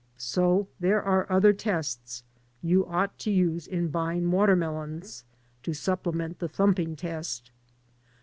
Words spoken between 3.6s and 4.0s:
in